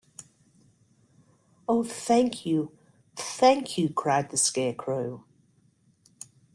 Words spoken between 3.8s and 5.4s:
cried the Scarecrow.